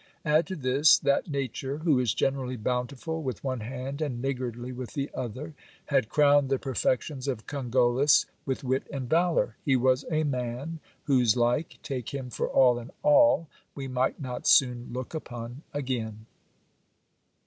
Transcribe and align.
Add 0.25 0.47
to 0.47 0.55
this, 0.55 0.97
that 0.97 1.29
nature, 1.29 1.77
who 1.77 1.99
is 1.99 2.15
generally 2.15 2.55
bountiful 2.57 3.21
with 3.21 3.43
one 3.43 3.59
hand 3.59 4.01
and 4.01 4.19
niggardly 4.19 4.71
with 4.71 4.93
the 4.95 5.11
other, 5.13 5.53
had 5.85 6.09
crowned 6.09 6.49
the 6.49 6.57
perfections 6.57 7.27
of 7.27 7.45
Cogollos 7.45 8.25
with 8.43 8.63
wit 8.63 8.87
and 8.91 9.07
valour. 9.07 9.57
He 9.63 9.75
was 9.75 10.03
a 10.09 10.23
man, 10.23 10.79
whose 11.03 11.37
like, 11.37 11.77
take 11.83 12.15
him 12.15 12.31
for 12.31 12.47
all 12.49 12.79
in 12.79 12.89
all, 13.03 13.47
we 13.75 13.87
might 13.87 14.19
not 14.19 14.47
soon 14.47 14.89
look 14.91 15.13
upon 15.13 15.61
again. 15.71 16.25